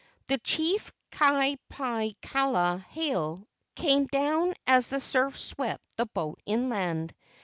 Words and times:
The 0.29 0.39
chief 0.39 0.91
Ka 1.11 1.53
pali 1.69 2.17
kala 2.23 2.83
hale 2.89 3.47
came 3.75 4.07
down 4.07 4.55
as 4.65 4.87
the 4.89 4.99
surf 4.99 5.37
swept 5.39 5.85
the 5.95 6.07
boat 6.07 6.41
inland. 6.47 7.13